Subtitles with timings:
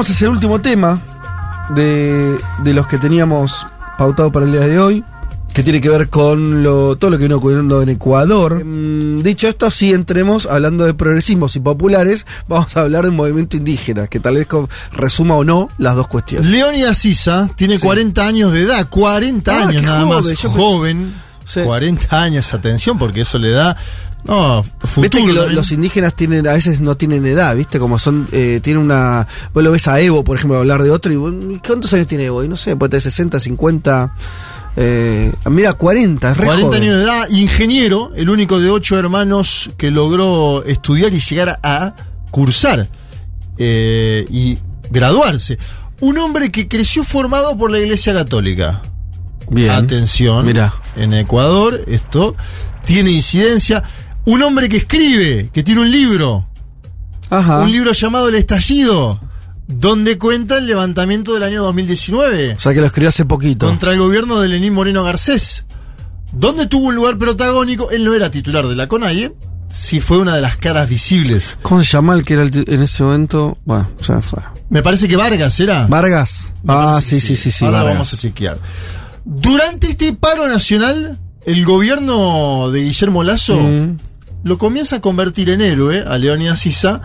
[0.00, 0.98] Vamos a hacer el último tema
[1.74, 3.66] de, de los que teníamos
[3.98, 5.04] pautado para el día de hoy,
[5.52, 8.64] que tiene que ver con lo, todo lo que viene ocurriendo en Ecuador.
[8.64, 13.58] Mm, dicho esto, si entremos hablando de progresismos y populares, vamos a hablar del movimiento
[13.58, 14.46] indígena, que tal vez
[14.92, 16.50] resuma o no las dos cuestiones.
[16.50, 17.82] Leónidas Sisa tiene Sí.
[17.84, 21.60] 40 años de edad, 40 Ah, años nada joven, más, pensé- joven, Sí.
[21.60, 23.76] 40 años, atención, porque eso le da,
[24.24, 25.02] no, futuro.
[25.02, 27.78] Viste que lo- los indígenas tienen, a veces no tienen edad, ¿viste?
[27.78, 29.26] Como son, eh, tienen una.
[29.54, 32.44] Vos lo ves a Evo, por ejemplo, hablar de otro, y ¿cuántos años tiene Evo?
[32.44, 34.14] Y no sé, puede tener 60, 50.
[34.76, 36.82] Eh, mira, 40, es re 40 joven.
[36.82, 41.94] años de edad, ingeniero, el único de ocho hermanos que logró estudiar y llegar a
[42.30, 42.88] cursar
[43.58, 44.58] eh, y
[44.90, 45.58] graduarse.
[46.00, 48.80] Un hombre que creció formado por la Iglesia Católica.
[49.50, 49.70] Bien.
[49.70, 50.46] Atención.
[50.46, 50.72] Mirá.
[50.96, 52.36] En Ecuador esto
[52.84, 53.82] tiene incidencia.
[54.26, 56.46] Un hombre que escribe, que tiene un libro,
[57.30, 57.60] Ajá.
[57.60, 59.20] un libro llamado El Estallido,
[59.66, 63.66] donde cuenta el levantamiento del año 2019 O sea que lo escribió hace poquito.
[63.66, 65.64] contra el gobierno de Lenín Moreno Garcés,
[66.32, 67.90] donde tuvo un lugar protagónico.
[67.90, 69.32] Él no era titular de la CONAIE,
[69.70, 71.56] sí fue una de las caras visibles.
[71.62, 73.58] ¿Cómo se llama el que era el en ese momento?
[73.64, 74.40] Bueno, ya fue.
[74.68, 75.86] Me parece que Vargas era.
[75.86, 76.52] Vargas.
[76.62, 77.94] Me Ah, sí, sí, sí, sí, Ahora Vargas.
[77.94, 78.58] vamos a chequear.
[79.24, 83.98] Durante este paro nacional, el gobierno de Guillermo Lazo Mm.
[84.42, 87.00] Lo comienza a convertir en héroe a Leonidas Sisa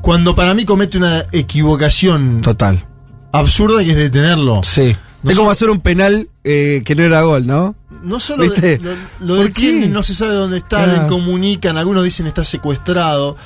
[0.00, 2.84] cuando para mí comete una equivocación Total.
[3.32, 4.60] absurda que es detenerlo.
[4.64, 4.96] Sí.
[5.22, 7.74] No es como hacer un penal eh, que no era gol, ¿no?
[8.02, 8.76] No solo ¿Viste?
[8.78, 9.48] de- lo, lo
[9.88, 11.02] no se sabe dónde está, Claro.
[11.02, 13.36] le comunican, algunos dicen está secuestrado.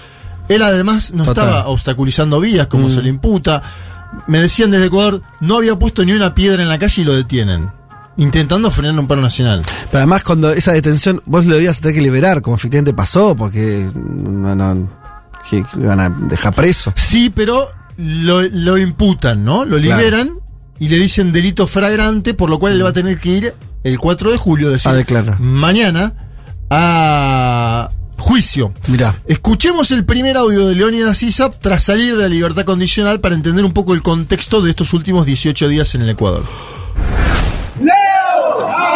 [0.48, 1.44] Él además no Total.
[1.48, 2.90] estaba obstaculizando vías como Mm.
[2.90, 3.62] se le imputa.
[4.26, 7.14] Me decían desde Ecuador, no había puesto ni una piedra en la calle y lo
[7.14, 7.70] detienen.
[8.18, 9.62] Intentando frenar un paro nacional.
[9.86, 13.88] Pero además, cuando esa detención, vos lo debías tener que liberar, como efectivamente pasó, porque
[13.94, 14.90] no, no,
[15.48, 16.92] que lo iban a dejar preso.
[16.96, 19.64] Sí, pero lo, lo imputan, ¿no?
[19.64, 19.98] Lo Claro.
[19.98, 20.30] liberan
[20.80, 23.98] y le dicen delito fragrante, por lo cual él va a tener que ir el
[23.98, 25.40] 4 de julio, decir, A declarar.
[25.40, 26.12] mañana,
[26.70, 28.72] a juicio.
[28.88, 29.14] Mirá.
[29.26, 33.64] Escuchemos el primer audio de Leónidas Issa tras salir de la libertad condicional para entender
[33.64, 36.44] un poco el contexto de estos últimos 18 días en el Ecuador.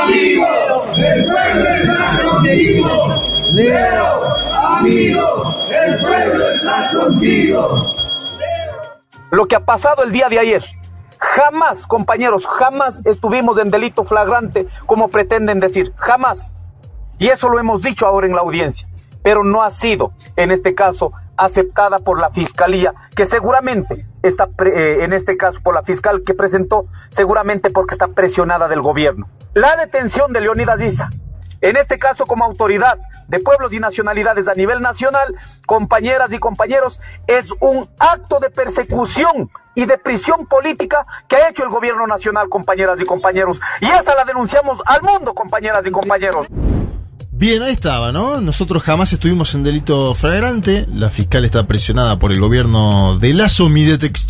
[0.02, 0.46] Amigo,
[0.96, 3.08] el pueblo está contigo.
[3.52, 7.68] Leo, amigo, el pueblo está contigo.
[9.30, 10.64] lo que ha pasado el día de ayer.
[11.18, 16.52] Jamás, compañeros, jamás estuvimos en delito flagrante como pretenden decir, jamás.
[17.20, 18.88] Y eso lo hemos dicho ahora en la audiencia,
[19.22, 24.70] pero no ha sido, en este caso, aceptada por la fiscalía, que seguramente está, pre-
[25.00, 29.28] eh, en este caso, por la fiscal que presentó, seguramente porque está presionada del gobierno.
[29.54, 31.10] La detención de Leonidas Issa,
[31.60, 32.98] en este caso como autoridad
[33.28, 35.34] de pueblos y nacionalidades a nivel nacional,
[35.66, 41.64] compañeras y compañeros, es un acto de persecución y de prisión política que ha hecho
[41.64, 43.58] el gobierno nacional, compañeras y compañeros.
[43.80, 46.46] Y esa la denunciamos al mundo, compañeras y compañeros.
[47.42, 48.40] Bien, ahí estaba, ¿no?
[48.40, 50.86] Nosotros jamás estuvimos en delito flagrante.
[50.94, 53.68] La fiscal está presionada por el gobierno de Lazo.
[53.68, 53.84] Mi,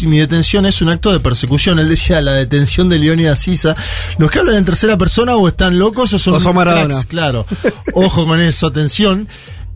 [0.06, 1.78] mi detención es un acto de persecución.
[1.78, 3.76] Él decía la detención de Leónidas Sisa.
[4.16, 7.04] ¿Los que hablan en tercera persona o están locos o son, O son cracks?
[7.04, 7.44] Claro.
[7.92, 9.28] Ojo con eso, atención.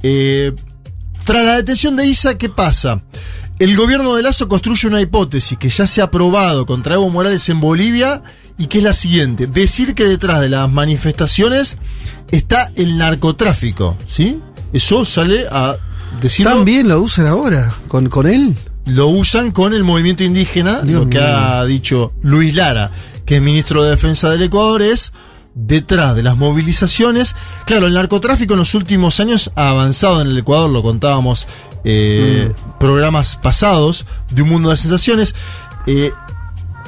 [0.02, 0.54] Eh,
[1.26, 3.02] tras la detención de Isa, ¿qué pasa?
[3.58, 7.46] El gobierno de Lazo construye una hipótesis que ya se ha aprobado contra Evo Morales
[7.50, 8.22] en Bolivia
[8.58, 11.78] y que es la siguiente: decir que detrás de las manifestaciones
[12.30, 14.40] está el narcotráfico, ¿sí?
[14.72, 15.76] Eso sale a
[16.20, 16.52] decirlo.
[16.52, 18.56] También lo usan ahora, con, con él.
[18.84, 21.26] Lo usan con el movimiento indígena, Dios lo que mío.
[21.26, 22.92] ha dicho Luis Lara,
[23.24, 25.12] que es ministro de Defensa del Ecuador, es
[25.54, 27.34] detrás de las movilizaciones.
[27.64, 31.48] Claro, el narcotráfico en los últimos años ha avanzado en el Ecuador, lo contábamos
[31.82, 35.34] eh, programas pasados de Un Mundo de Sensaciones.
[35.86, 36.12] Eh,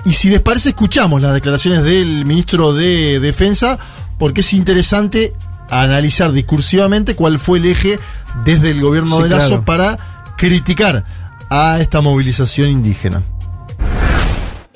[0.08, 3.78] y si les parece, escuchamos las declaraciones del ministro de Defensa,
[4.18, 5.34] porque es interesante
[5.68, 7.98] analizar discursivamente cuál fue el eje
[8.42, 9.64] desde el gobierno Sí, de Lazo claro.
[9.66, 9.98] para
[10.38, 11.04] criticar
[11.50, 13.22] a esta movilización indígena.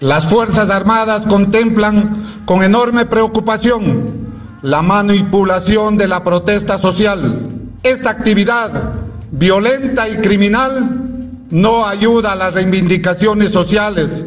[0.01, 7.49] Las Fuerzas Armadas contemplan con enorme preocupación la manipulación de la protesta social.
[7.83, 8.93] Esta actividad
[9.31, 14.27] violenta y criminal no ayuda a las reivindicaciones sociales,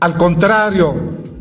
[0.00, 0.94] al contrario,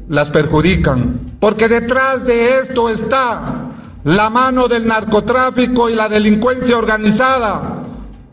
[0.09, 1.19] las perjudican.
[1.39, 3.65] Porque detrás de esto está
[4.03, 7.83] la mano del narcotráfico y la delincuencia organizada.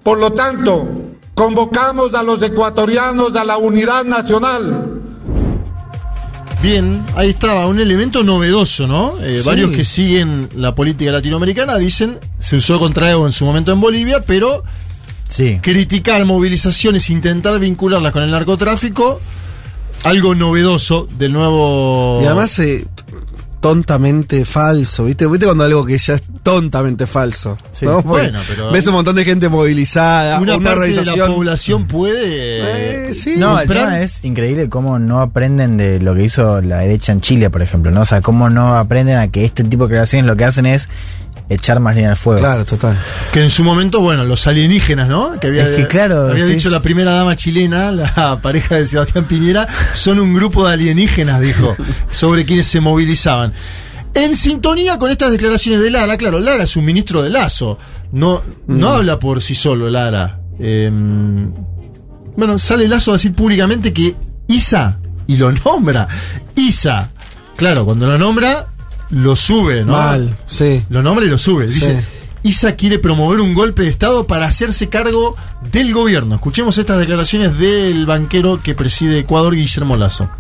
[0.02, 0.88] Por lo tanto,
[1.34, 4.93] convocamos a los ecuatorianos a la unidad nacional.
[6.62, 9.14] Bien, ahí estaba, un elemento novedoso, ¿no?
[9.20, 9.46] Eh, Sí.
[9.46, 13.81] Varios que siguen la política latinoamericana dicen, se usó contra Evo en su momento en
[13.81, 14.64] Bolivia, pero
[15.28, 15.58] Sí.
[15.62, 19.20] criticar movilizaciones, intentar vincularlas con el narcotráfico,
[20.04, 22.20] algo novedoso del nuevo...
[22.22, 22.87] Y además, eh,
[23.60, 25.26] tontamente falso, ¿viste?
[25.26, 27.58] ¿Viste cuando algo que ya es tontamente falso?
[27.72, 27.84] Sí.
[27.84, 28.02] ¿no?
[28.02, 33.08] Bueno, pero- Ves un montón de gente movilizada, una, una, parte de la población puede...
[33.08, 33.34] Eh, sí.
[33.37, 37.20] No, el tema es increíble cómo no aprenden de lo que hizo la derecha en
[37.20, 38.02] Chile, por ejemplo, ¿no?
[38.02, 40.88] O sea, cómo no aprenden a que este tipo de creaciones lo que hacen es
[41.48, 42.40] echar más leña al fuego.
[42.40, 42.98] Claro, total.
[43.32, 45.38] Que en su momento, bueno, los alienígenas, ¿no?
[45.38, 48.87] Que había, Es que claro, había sí, dicho la primera dama chilena, la pareja de
[48.87, 51.76] Sebastián Piñera, son un grupo de alienígenas, dijo,
[52.10, 53.52] sobre quienes se movilizaban.
[54.14, 57.78] En sintonía con estas declaraciones de Lara, claro, Lara es un ministro de Lazo,
[58.12, 60.40] no, no habla por sí solo Lara.
[60.58, 60.90] Eh,
[62.37, 64.14] bueno, sale Lazo a decir públicamente que
[64.49, 66.08] Isa, y lo nombra,
[66.54, 67.10] Isa,
[67.56, 68.69] claro, cuando lo nombra,
[69.11, 69.93] lo sube, ¿no?
[69.93, 70.85] Mal, sí.
[70.88, 71.67] Lo nombra y lo sube.
[71.67, 72.06] Dice, Sí.
[72.43, 75.35] Isa quiere promover un golpe de Estado para hacerse cargo
[75.73, 76.37] del gobierno.
[76.37, 80.31] Escuchemos estas declaraciones del banquero que preside Ecuador, Guillermo Lazo.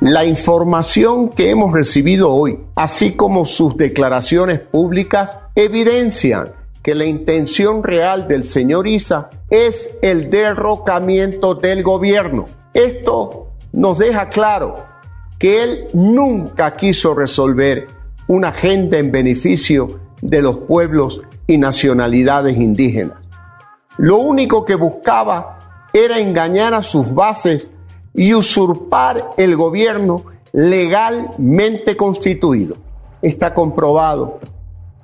[0.00, 6.52] La información que hemos recibido hoy, así como sus declaraciones públicas, evidencian
[6.82, 12.48] que la intención real del señor Isa es el derrocamiento del gobierno.
[12.72, 14.89] Esto nos deja claro
[15.40, 17.88] que él nunca quiso resolver
[18.28, 23.18] una agenda en beneficio de los pueblos y nacionalidades indígenas.
[23.96, 27.70] Lo único que buscaba era engañar a sus bases
[28.14, 32.76] y usurpar el gobierno legalmente constituido.
[33.22, 34.40] Está comprobado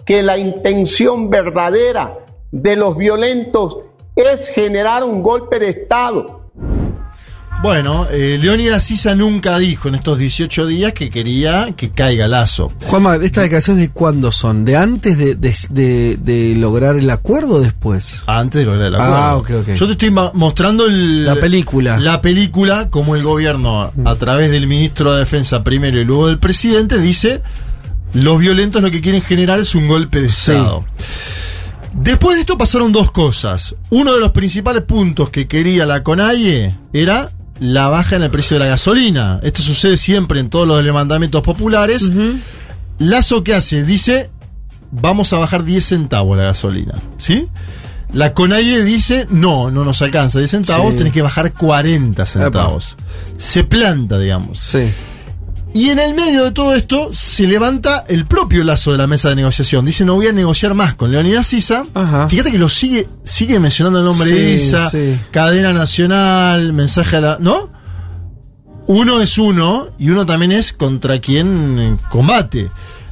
[0.05, 2.19] que la intención verdadera
[2.53, 3.79] de los violentos
[4.15, 6.36] es generar un golpe de Estado.
[7.63, 12.71] Bueno, eh, Leónidas Isa nunca dijo en estos 18 días que quería que caiga Lazo.
[12.85, 14.65] Juanma, ¿estas declaraciones de cuándo son?
[14.65, 18.21] ¿De antes de, de- de- de lograr el acuerdo o después?
[18.27, 19.15] Antes de lograr el acuerdo.
[19.17, 19.69] Ah, ok, ok.
[19.75, 21.99] Yo te estoy mostrando el- La película.
[21.99, 26.39] La película, como el gobierno, a través del ministro de Defensa primero y luego del
[26.39, 27.41] presidente, dice:
[28.13, 30.53] los violentos lo que quieren generar es un golpe de Sí.
[30.53, 30.85] Estado.
[31.95, 33.75] Después de esto pasaron dos cosas.
[33.89, 38.57] Uno de los principales puntos que quería la CONAIE era la baja en el precio
[38.59, 39.41] de la gasolina.
[39.43, 42.11] Esto sucede siempre en todos los levantamientos populares.
[42.99, 43.85] Lazo, ¿qué hace?
[43.85, 44.31] Dice,
[44.91, 46.95] vamos a bajar 10 centavos la gasolina.
[47.19, 47.49] ¿Sí?
[48.13, 50.99] La CONAIE dice, no, no nos alcanza 10 centavos, Sí.
[50.99, 52.97] tenés que bajar 40 centavos.
[53.37, 54.59] Se planta, digamos.
[54.59, 54.87] Sí.
[55.77, 59.29] Y en el medio de todo esto se levanta el propio lazo de la mesa
[59.29, 59.85] de negociación.
[59.85, 61.85] Dice, no voy a negociar más con Leonidas Sisa.
[61.93, 62.31] Ajá.
[62.31, 65.21] Fíjate que lo sigue, sigue mencionando el nombre de Isa, sí.
[65.31, 67.37] cadena nacional, mensaje a la...
[67.41, 67.71] ¿No?
[68.87, 72.71] Uno es uno y uno también es contra quien eh, combate.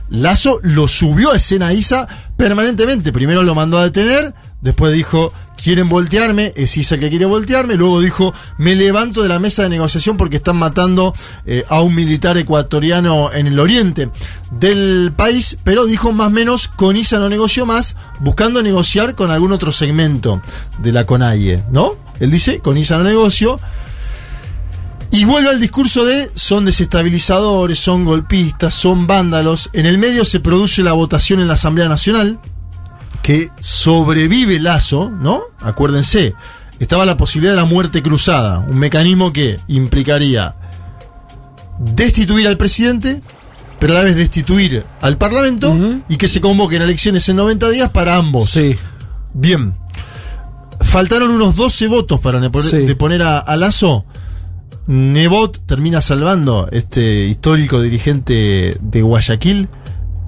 [0.08, 3.12] Lazo lo subió a escena a Isa permanentemente.
[3.12, 4.32] Primero lo mandó a detener,
[4.64, 5.32] después dijo,
[5.62, 7.75] quieren voltearme, es Isa que quiere voltearme.
[7.75, 11.14] Luego dijo, me levanto de la mesa de negociación porque están matando
[11.46, 14.10] eh, a un militar ecuatoriano en el oriente
[14.50, 15.58] del país.
[15.62, 19.70] Pero dijo más o menos, con Isa no negoció más, buscando negociar con algún otro
[19.70, 20.41] segmento
[20.79, 21.96] de la CONAIE, ¿no?
[22.19, 23.60] Él dice, con Isa no negocio.
[25.10, 29.69] Y vuelve al discurso de son desestabilizadores, son golpistas, son vándalos.
[29.72, 32.41] En el medio se produce la votación en la Asamblea Nacional,
[33.24, 35.44] que sobrevive Lazo, ¿no?
[35.58, 36.34] Acuérdense,
[36.78, 40.54] estaba la posibilidad de la muerte cruzada, un mecanismo que implicaría
[41.78, 43.22] destituir al presidente,
[43.81, 45.74] pero a la vez destituir al Parlamento
[46.06, 48.50] y que se convoquen elecciones en 90 días para ambos.
[48.50, 48.76] Sí.
[49.32, 49.74] Bien.
[50.82, 52.76] Faltaron unos 12 votos para Sí.
[52.84, 54.04] de poner a, a Lazo.
[54.86, 59.70] Nebot termina salvando este histórico dirigente de Guayaquil,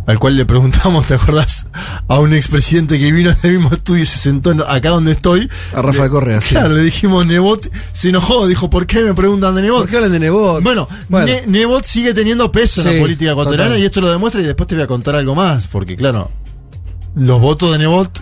[0.06, 1.66] al cual le preguntamos, ¿te acordás?
[2.08, 5.48] A un expresidente que vino del mismo estudio y se sentó en- acá donde estoy.
[5.75, 6.50] A Rafa Le- Correa, sí.
[6.54, 9.80] Claro, le dijimos Nebot, se enojó, dijo, ¿por qué me preguntan de Nebot?
[9.80, 10.62] ¿Por qué hablan de Nebot?
[10.62, 11.26] Bueno, Bueno.
[11.26, 13.82] Ne- Nebot sigue teniendo peso en la política ecuatoriana total.
[13.82, 16.30] y esto lo demuestra y después te voy a contar algo más, porque claro,
[17.16, 18.20] los votos de Nebot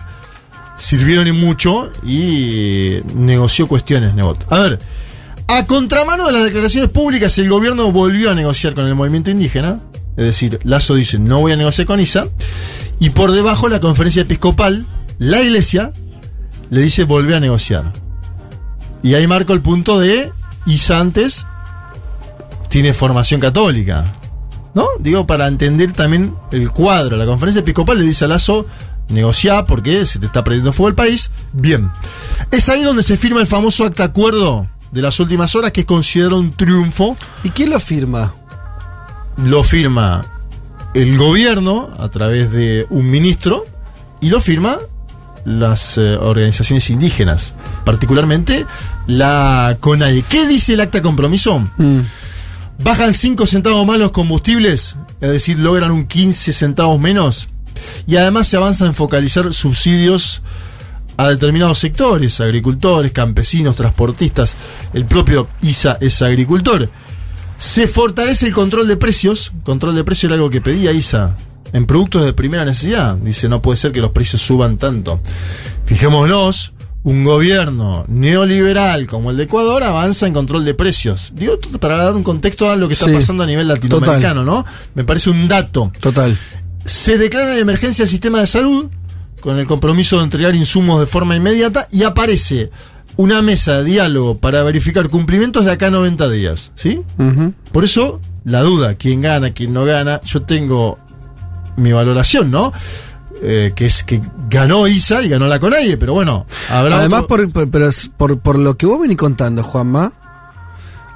[0.77, 4.45] sirvieron en mucho y negoció cuestiones Nebot.
[4.51, 4.79] A ver,
[5.47, 9.79] a contramano de las declaraciones públicas, el gobierno volvió a negociar con el movimiento indígena,
[10.17, 12.27] es decir, Lazo dice, no voy a negociar con ISA,
[12.99, 14.85] y por debajo la conferencia episcopal,
[15.19, 15.91] la iglesia,
[16.69, 17.93] le dice, volvé a negociar.
[19.03, 20.31] Y ahí marco el punto de
[20.65, 21.45] ISA antes
[22.69, 24.15] tiene formación católica.
[24.73, 24.87] ¿No?
[24.99, 27.15] Digo, para entender también el cuadro.
[27.15, 28.65] La conferencia episcopal le dice a Lazo,
[29.07, 31.31] negociá porque se te está perdiendo fuego el país.
[31.53, 31.89] Bien.
[32.51, 36.35] Es ahí donde se firma el famoso acta acuerdo de las últimas horas que considera
[36.35, 37.15] un triunfo.
[37.43, 38.33] ¿Y quién lo firma?
[39.37, 40.25] Lo firma
[40.93, 43.65] el gobierno a través de un ministro
[44.21, 44.77] y lo firma
[45.43, 48.65] las eh, organizaciones indígenas, particularmente
[49.07, 50.23] la CONAIE.
[50.27, 51.59] ¿Qué dice el acta compromiso?
[51.77, 51.99] Mm.
[52.83, 57.49] Bajan 5 centavos más los combustibles, es decir, logran un 15 centavos menos.
[58.07, 60.41] Y además se avanza en focalizar subsidios
[61.17, 64.57] a determinados sectores, agricultores, campesinos, transportistas.
[64.93, 66.89] El propio ISA es agricultor.
[67.57, 69.51] Se fortalece el control de precios.
[69.63, 71.35] Control de precios era algo que pedía ISA
[71.73, 73.15] en productos de primera necesidad.
[73.17, 75.19] Dice, no puede ser que los precios suban tanto.
[75.85, 81.31] Fijémonos, un gobierno neoliberal como el de Ecuador avanza en control de precios.
[81.35, 84.65] Digo, para dar un contexto a lo que está Sí, pasando a nivel latinoamericano, ¿no?
[84.95, 85.91] Me parece un dato.
[85.99, 86.37] Total.
[86.83, 88.87] Se declara en emergencia el sistema de salud
[89.39, 92.71] con el compromiso de entregar insumos de forma inmediata y aparece
[93.17, 97.01] una mesa de diálogo para verificar cumplimientos de acá a 90 días, ¿sí?
[97.71, 100.97] Por eso, la duda, quién gana, quién no gana, yo tengo
[101.77, 102.71] mi valoración, ¿no?
[103.41, 107.27] Eh, que es que ganó Isa y ganó la Conalle, pero bueno, habrá Además, otro-
[107.37, 110.13] por, por- pero es por, por lo que vos venís contando, Juanma,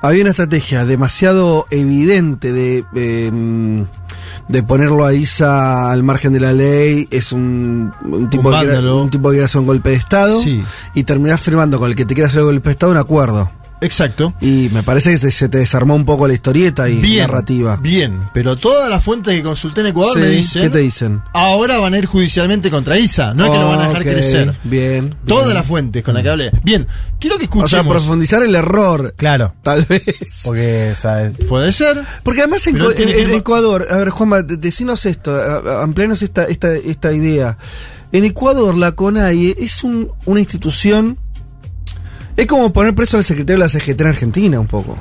[0.02, 3.32] había una estrategia demasiado evidente de, eh,
[4.48, 7.08] de ponerlo a Isa al margen de la ley.
[7.12, 10.40] Es un, un tipo, Un que un tipo que quiere hacer un golpe de Estado.
[10.42, 10.64] Sí.
[10.94, 13.52] Y terminás firmando con el que te quiere hacer el golpe de Estado un acuerdo.
[13.82, 14.34] Exacto.
[14.42, 17.78] Y me parece que se- te desarmó un poco la historieta y Bien, narrativa.
[17.78, 21.22] bien, pero todas las fuentes que consulté en Ecuador Sí, me dicen, ¿Qué te dicen?
[21.34, 24.56] ahora van a ir judicialmente contra Isa, no es que lo van a dejar crecer.
[24.66, 25.16] Bien.
[25.26, 25.56] Todas bien.
[25.58, 26.52] las fuentes con las que hablé.
[26.64, 26.88] Bien,
[27.20, 27.94] quiero que O sea, escuchemos.
[27.96, 29.14] profundizar el error.
[29.16, 29.54] Claro.
[29.64, 30.04] Tal vez.
[30.44, 31.34] Porque, ¿sabes?
[31.48, 32.02] Puede ser.
[32.24, 32.78] Porque además en,
[33.34, 35.36] Ecuador, a ver Juanma, de- decinos esto,
[35.82, 37.58] amplianos esta, esta, esta idea.
[38.12, 41.18] En Ecuador la CONAIE es un- una institución,
[42.42, 44.98] es como poner preso al secretario de la CGT en Argentina un poco.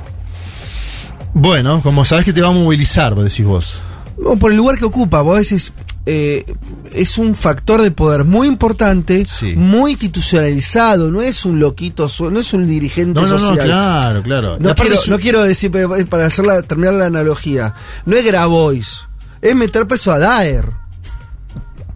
[1.33, 3.81] Bueno, como sabes que te va a movilizar, vos decís vos.
[4.17, 5.71] No, por el lugar que ocupa, vos decís,
[6.05, 6.43] eh,
[6.91, 9.55] es un factor de poder muy importante, Sí.
[9.55, 13.65] muy institucionalizado, no es un loquito, no es un dirigente No, no, no, social.
[13.65, 14.57] claro, claro.
[14.59, 14.75] Y No
[15.19, 15.71] quiero, no decir,
[16.09, 17.73] para hacerla, terminar la analogía,
[18.05, 19.07] no es Grabois,
[19.41, 20.65] es meter preso a Daer.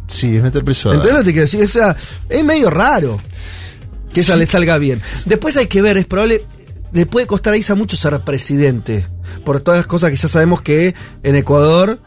[0.07, 0.91] Sí, es meter preso.
[0.91, 1.63] a- ¿Entendés lo que te quiero decir?
[1.63, 1.95] O sea,
[2.29, 3.17] es medio raro
[4.13, 4.39] que esa Sí.
[4.39, 5.01] le salga bien.
[5.25, 6.45] Después hay que ver, es probable,
[6.91, 9.07] le puede costar a Isa mucho ser presidente,
[9.45, 10.93] por todas las cosas que ya sabemos que
[11.23, 11.99] en Ecuador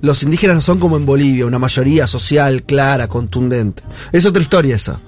[0.00, 3.82] los indígenas no son como en Bolivia, una mayoría social, clara, contundente.
[4.12, 5.00] Es otra historia esa.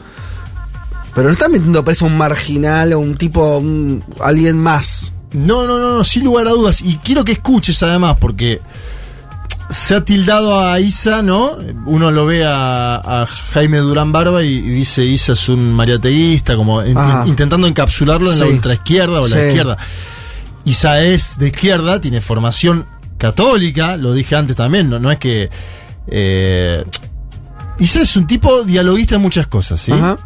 [1.14, 5.12] Pero no están metiendo preso a un marginal o un tipo, un- alguien más.
[5.32, 6.82] No, no, no, no, sin lugar a dudas.
[6.82, 8.60] Y quiero que escuches además, porque
[9.70, 11.56] se ha tildado a Isa, ¿no?
[11.86, 16.56] Uno lo ve a, a Jaime Durán Barba y, y dice Isa es un mariateísta,
[16.56, 16.96] como in-
[17.26, 19.76] intentando encapsularlo en la ultraizquierda o la izquierda.
[20.64, 22.86] Isa es de izquierda, tiene formación
[23.16, 25.50] católica, lo dije antes también, no, no es que...
[26.08, 26.84] Eh,
[27.78, 29.92] Isa es un tipo dialoguista en muchas cosas, ¿sí?
[29.92, 30.18] Ajá.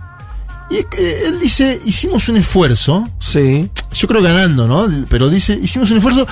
[0.71, 3.69] Y eh, él dice, hicimos un esfuerzo, Sí.
[3.93, 4.89] yo creo ganando, ¿no?
[5.09, 6.27] Pero dice, hicimos un esfuerzo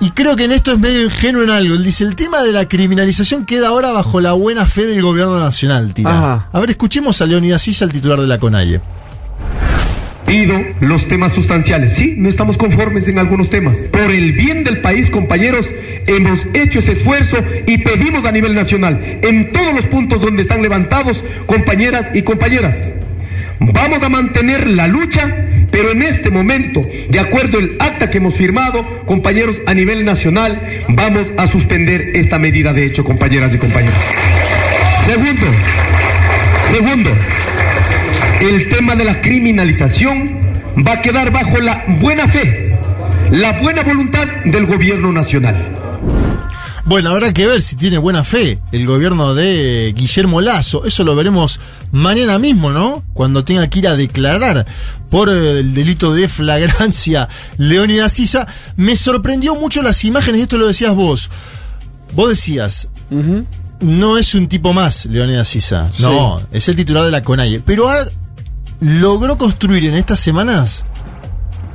[0.00, 1.74] y creo que en esto es medio ingenuo en algo.
[1.74, 5.38] Él dice, el tema de la criminalización queda ahora bajo la buena fe del gobierno
[5.38, 6.10] nacional, tira.
[6.10, 6.48] Ajá.
[6.52, 8.80] A ver, escuchemos a Leonidas Issa, el titular de la CONAIE.
[10.26, 11.94] Pido los temas sustanciales.
[11.94, 13.78] Sí, no estamos conformes en algunos temas.
[13.92, 15.68] Por el bien del país, compañeros,
[16.06, 20.62] hemos hecho ese esfuerzo y pedimos a nivel nacional, en todos los puntos donde están
[20.62, 22.92] levantados, compañeras y compañeras.
[23.60, 25.34] Vamos a mantener la lucha,
[25.70, 30.60] pero en este momento, de acuerdo al acta que hemos firmado, compañeros, a nivel nacional,
[30.88, 33.98] vamos a suspender esta medida de hecho, compañeras y compañeros.
[35.04, 35.46] Segundo,
[36.70, 37.10] segundo,
[38.40, 40.36] el tema de la criminalización
[40.86, 42.76] va a quedar bajo la buena fe,
[43.30, 45.75] la buena voluntad del gobierno nacional.
[46.86, 50.84] Bueno, habrá que ver si tiene buena fe el gobierno de Guillermo Lazo.
[50.84, 51.58] Eso lo veremos
[51.90, 53.02] mañana mismo, ¿no?
[53.12, 54.64] Cuando tenga que ir a declarar
[55.10, 57.28] por eh, el delito de flagrancia
[57.58, 58.46] Leonidas Issa.
[58.76, 61.28] Me sorprendió mucho las imágenes, y esto lo decías vos.
[62.14, 62.88] Vos decías,
[63.80, 65.90] no es un tipo más, Leonidas Issa.
[65.98, 67.60] No, es el titular de la CONAIE.
[67.66, 68.06] Pero ha-
[68.80, 70.84] logró construir en estas semanas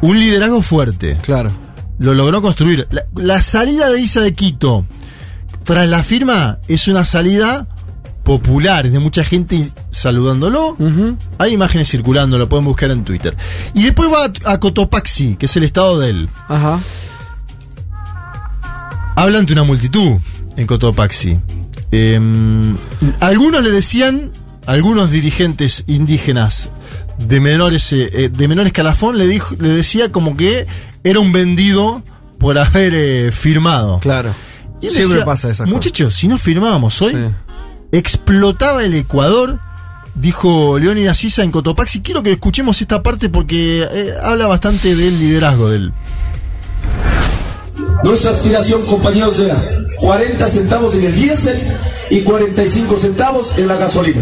[0.02, 1.52] un liderazgo fuerte Claro.
[2.00, 2.88] lo logró construir.
[2.92, 4.86] La, la salida de Isa de Quito
[5.64, 7.68] tras la firma es una salida
[8.24, 10.78] popular, es de mucha gente saludándolo.
[11.38, 13.36] Hay imágenes circulando, lo pueden buscar en Twitter.
[13.74, 16.30] Y después va a, a Cotopaxi, que es el estado de él.
[16.48, 16.80] Ajá.
[19.16, 20.20] Habla ante una multitud
[20.58, 21.40] en Cotopaxi.
[21.92, 22.78] Em,
[23.20, 24.32] algunos le decían,
[24.66, 26.70] algunos dirigentes indígenas
[27.18, 30.66] de menores eh, eh, de menor escalafón le dijo, le decía como que
[31.04, 32.02] era un vendido
[32.40, 34.00] por haber eh, firmado.
[34.00, 34.34] Claro.
[34.82, 35.68] Y él Siempre decía, pasa esas.
[35.68, 37.20] Muchachos, si no firmábamos hoy, Sí.
[37.92, 39.60] explotaba el Ecuador
[40.16, 42.02] dijo Leónidas Issa en Cotopaxi.
[42.02, 45.94] Quiero que escuchemos esta parte porque eh, habla bastante del liderazgo de él.
[48.04, 49.56] Nuestra aspiración, compañeros, era
[50.00, 51.58] 40 centavos en el diésel
[52.10, 54.22] y 45 centavos en la gasolina.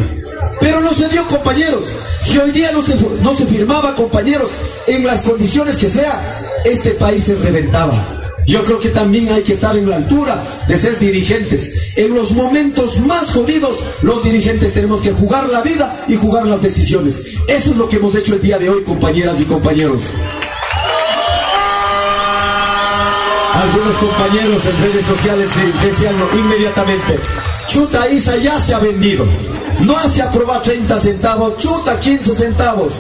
[0.60, 1.86] Pero no se dio, compañeros.
[2.22, 4.52] Si hoy día no se, no se firmaba, compañeros,
[4.88, 6.22] en las condiciones que sea,
[6.66, 7.94] este país se reventaba.
[8.50, 11.94] Yo creo que también hay que estar en la altura de ser dirigentes.
[11.98, 16.60] En los momentos más jodidos, los dirigentes tenemos que jugar la vida y jugar las
[16.64, 17.20] decisiones.
[17.48, 20.02] Eso es lo que hemos hecho el día de hoy, compañeras y compañeros.
[23.54, 27.20] Algunos compañeros en redes sociales de- decían inmediatamente,
[27.68, 29.28] chuta Isa ya se ha vendido.
[29.82, 32.94] No hace aprobar 30 centavos, chuta 15 centavos.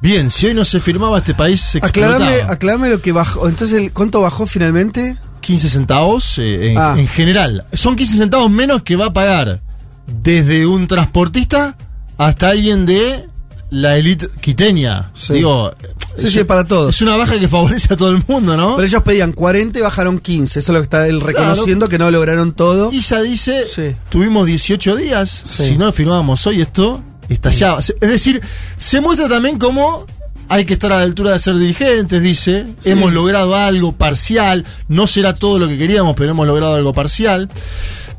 [0.00, 2.52] Bien, si hoy no se firmaba, este país se Aclarame, explotaba.
[2.52, 3.48] aclarame lo que bajó.
[3.48, 5.16] Entonces, ¿cuánto bajó finalmente?
[5.40, 6.94] 15 centavos eh, en, Ah.
[6.96, 7.64] en general.
[7.72, 9.60] Son 15 centavos menos que va a pagar
[10.06, 11.76] desde un transportista
[12.16, 13.26] hasta alguien de
[13.70, 15.10] la élite quiteña.
[15.14, 15.34] Sí.
[15.34, 15.72] Digo,
[16.16, 16.94] Sí, es- sí, para todos.
[16.96, 18.76] Es una baja que favorece a todo el mundo, ¿no?
[18.76, 20.58] Pero ellos pedían 40 y bajaron 15.
[20.60, 22.90] Eso es lo que está él reconociendo que no lograron todo.
[22.92, 23.94] Isa dice, Sí.
[24.10, 27.02] tuvimos 18 días, si no lo firmábamos hoy esto,
[27.34, 27.80] estallaba.
[27.80, 28.40] Es decir,
[28.76, 30.06] se muestra también cómo
[30.48, 32.66] hay que estar a la altura de ser dirigentes, dice.
[32.84, 37.50] Hemos logrado algo parcial, no será todo lo que queríamos, pero hemos logrado algo parcial.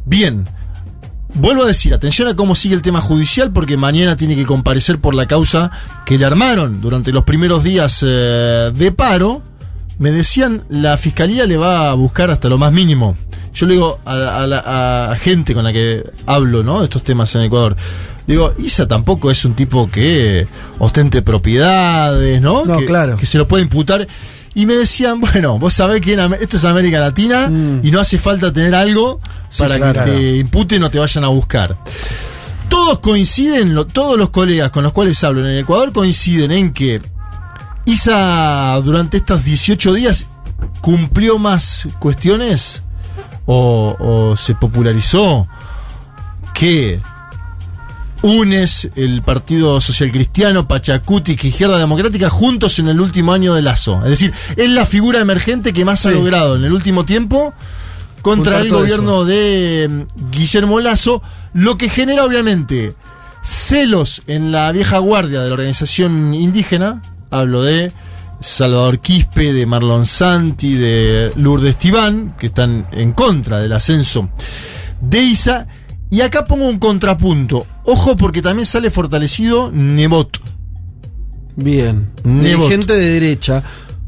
[0.05, 0.45] Bien.
[1.35, 4.99] Vuelvo a decir, atención a cómo sigue el tema judicial, porque mañana tiene que comparecer
[4.99, 5.69] por la causa
[6.05, 9.43] que le armaron durante los primeros días eh, de paro.
[9.99, 13.15] Me decían, la fiscalía le va a buscar hasta lo más mínimo.
[13.59, 16.81] Yo le digo a, la- a la- a gente con la que hablo, ¿no?
[16.81, 17.75] Estos temas en Ecuador.
[18.25, 22.63] Digo, Isa tampoco es un tipo que ostente propiedades, ¿no?
[22.63, 23.17] No, que, claro.
[23.17, 24.07] Que se lo puede imputar.
[24.55, 27.81] Y me decían, bueno, vos sabés que esto es América Latina Mm.
[27.85, 29.19] y no hace falta tener algo
[29.49, 30.03] Sí, para claro.
[30.05, 31.75] que te imputen o te vayan a buscar.
[32.69, 37.01] Todos coinciden, todos los colegas con los cuales hablo en el Ecuador coinciden en que
[37.85, 40.27] Isa durante estos 18 días
[40.81, 42.83] cumplió más cuestiones
[43.51, 45.47] o, o se popularizó
[46.53, 47.01] que
[48.21, 53.63] UNES, el Partido Social Cristiano, Pachacuti y Izquierda Democrática juntos en el último año de
[53.63, 54.03] Lazo.
[54.03, 57.55] Es decir, es la figura emergente que más ha logrado en el último tiempo
[58.21, 62.93] contra Juntar el gobierno de mm, Guillermo Lazo, lo que genera obviamente
[63.41, 67.93] celos en la vieja guardia de la organización indígena, hablo de
[68.39, 74.29] Salvador Quispe, de Marlon Santi, de Lourdes Tibán, que están en contra del ascenso
[75.01, 75.67] de ISA.
[76.11, 77.67] Y acá pongo un contrapunto.
[77.85, 80.39] Ojo porque también sale fortalecido Nebot,
[81.55, 82.09] Bien.
[82.23, 82.69] Nebot.
[82.69, 83.63] Dirigente de derecha.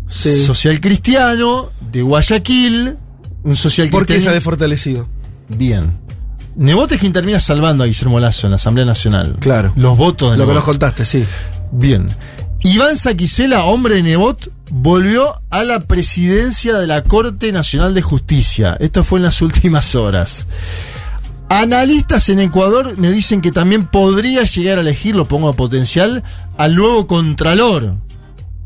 [0.08, 0.44] Sí.
[0.44, 2.98] social cristiano, de Guayaquil,
[3.44, 4.32] un social ¿Por qué cristiano.
[4.32, 5.08] sale fortalecido?
[5.48, 5.92] Bien.
[6.56, 9.38] Nebot es quien termina salvando a Guillermo Lazo en la Asamblea Nacional.
[9.40, 9.72] Claro.
[9.78, 11.24] Los votos de Lo que nos contaste, sí.
[11.72, 12.10] Bien.
[12.64, 18.78] Iván Saquicela, hombre de Nebot, volvió a la presidencia de la Corte Nacional de Justicia.
[18.80, 20.46] Esto fue en las últimas horas.
[21.50, 26.24] Analistas en Ecuador me dicen que también podría llegar a elegir, lo pongo a potencial,
[26.58, 27.96] al nuevo Contralor.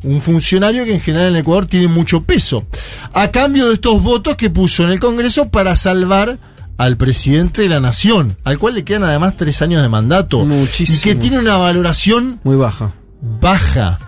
[0.03, 2.67] Un funcionario que en general en Ecuador tiene mucho peso.
[3.13, 6.37] A cambio de estos votos que puso en el Congreso para salvar
[6.77, 10.45] al presidente de la nación, al cual le quedan además tres años de mandato.
[10.45, 10.99] Muchísimo.
[10.99, 12.93] Y que tiene una valoración Muy baja.
[13.41, 13.99] Baja.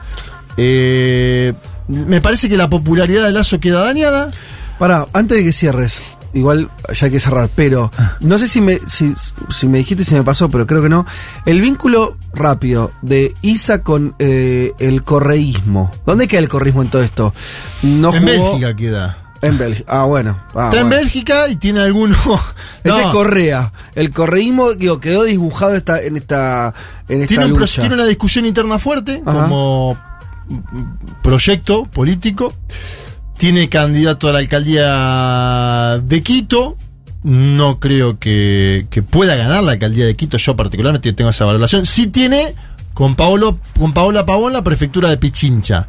[0.57, 1.53] Eh,
[1.87, 4.29] me parece que la popularidad de Lazo queda dañada.
[4.79, 6.01] Para, antes de que cierres,
[6.33, 9.15] igual ya hay que cerrar, pero no sé si me, si,
[9.49, 11.05] si me dijiste si me pasó, pero creo que no.
[11.47, 15.91] El vínculo rápido de Isa con eh, el correísmo.
[16.05, 17.33] ¿Dónde queda el correísmo en todo esto?
[17.81, 19.17] No en jugó- Bélgica queda.
[19.41, 19.91] En Bélgica.
[20.01, 20.39] Ah, bueno.
[20.55, 20.89] Ah, Está en.
[20.89, 22.15] Bélgica y tiene alguno.
[22.83, 23.71] Ese es No, Correa.
[23.95, 26.73] El correísmo digo, quedó dibujado esta, en esta,
[27.07, 27.81] en esta tiene, un pro- lucha.
[27.81, 29.43] tiene una discusión interna fuerte Ajá.
[29.43, 29.97] como
[30.47, 32.53] mm, proyecto político.
[33.37, 36.75] Tiene candidato a la alcaldía de Quito.
[37.23, 40.37] No creo que, que pueda ganar la alcaldía de Quito.
[40.37, 41.85] Yo particularmente tengo esa valoración.
[41.85, 42.55] Sí tiene
[42.93, 45.87] con, Paolo, con Paola Pavón la prefectura de Pichincha.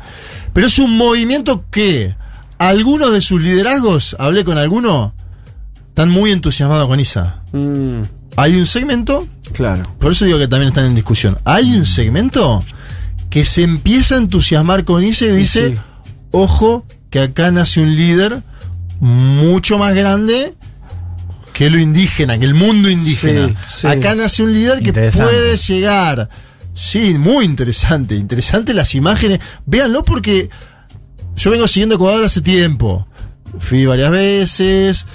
[0.53, 2.15] Pero es un movimiento que
[2.59, 5.15] algunos de sus liderazgos, hablé con alguno,
[5.89, 7.43] están muy entusiasmados con Isa.
[7.53, 8.03] Mm,
[8.37, 9.83] Hay un segmento claro.
[9.99, 11.39] por eso digo que también están en discusión.
[11.45, 12.65] Hay un segmento
[13.31, 15.79] que se empieza a entusiasmar con eso y dice, sí.
[16.31, 18.43] ojo, que acá nace un líder
[19.01, 20.55] mucho más grande
[21.53, 23.49] que lo indígena, que el mundo indígena.
[23.49, 23.87] Sí, sí.
[23.87, 26.29] Acá nace un líder que puede llegar.
[26.75, 28.15] Sí, muy interesante.
[28.15, 29.41] Interesante las imágenes.
[29.67, 30.49] Véanlo porque
[31.39, 33.07] yo vengo siguiendo Ecuador hace tiempo.
[33.59, 35.07] Fui varias veces.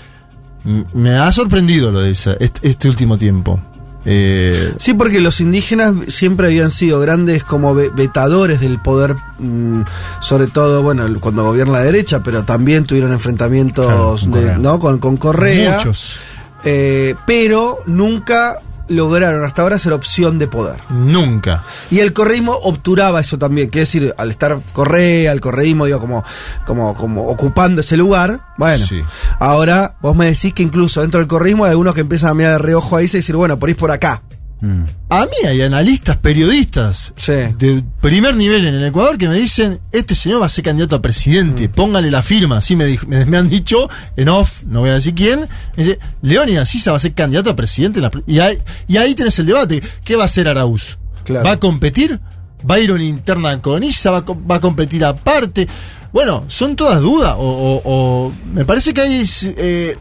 [0.94, 3.60] Me ha sorprendido lo de esa- este, este último tiempo.
[4.06, 9.82] Eh, Sí, porque los indígenas siempre habían sido grandes como ve- vetadores del poder, mm,
[10.22, 14.58] sobre todo, bueno, cuando gobierna la derecha, pero también tuvieron enfrentamientos Claro, con de- Correa.
[14.58, 14.80] ¿no?
[14.80, 15.78] con, con Correa.
[15.78, 16.18] muchos.
[16.66, 18.58] Eh, pero nunca
[18.88, 20.80] lograron hasta ahora ser opción de poder.
[20.90, 21.64] Nunca.
[21.90, 26.24] Y el correísmo obturaba eso también, quiere decir, al estar Correa, el correísmo, digo, como,
[26.66, 29.02] como, como ocupando ese lugar, bueno, Sí.
[29.40, 32.54] ahora vos me decís que incluso dentro del correísmo hay algunos que empiezan a mirar
[32.54, 34.22] de reojo ahí y decir, bueno, por por acá.
[34.66, 34.84] Mm.
[35.10, 37.34] A mí hay analistas, periodistas Sí.
[37.58, 40.96] de primer nivel en el Ecuador que me dicen, este señor va a ser candidato
[40.96, 44.80] a presidente, póngale la firma, así me, dijo- me, me han dicho, en off, no
[44.80, 45.42] voy a decir quién,
[45.76, 48.58] me dice, Leónidas Sisa va a ser candidato a presidente, en la pr- y, ahí,
[48.88, 50.98] y ahí tenés el debate, ¿qué va a hacer Araúz?
[51.26, 51.46] Claro.
[51.46, 52.22] ¿Va a competir?
[52.70, 54.12] ¿Va a ir una interna con Isa?
[54.12, 55.68] ¿Va va a competir aparte?
[56.14, 59.26] Bueno, son todas dudas, o, o- o- me parece que hay...
[59.58, 59.98] eh,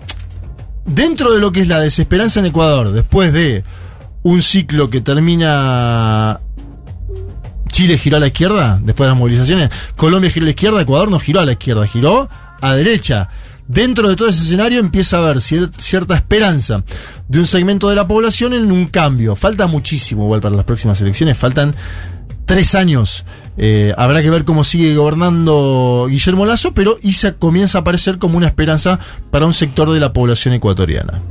[0.85, 3.65] dentro de lo que es la desesperanza en Ecuador, después de
[4.23, 6.41] un ciclo que termina.
[7.71, 9.71] Chile giró a la izquierda, después de las movilizaciones.
[9.97, 12.29] Colombia giró a la izquierda, Ecuador no giró a la izquierda, giró
[12.61, 13.29] a derecha.
[13.67, 16.85] Dentro de todo ese escenario empieza a haber cier- cierta esperanza
[17.29, 19.35] de un segmento de la población en un cambio.
[19.37, 21.75] Falta muchísimo igual para las próximas elecciones, faltan
[22.45, 23.25] tres años.
[23.57, 28.37] Eh, habrá que ver cómo sigue gobernando Guillermo Lazo, pero ISA comienza a aparecer como
[28.37, 28.99] una esperanza
[29.31, 31.23] para un sector de la población ecuatoriana.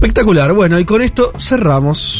[0.00, 0.54] Espectacular.
[0.54, 2.18] Bueno, y con esto cerramos.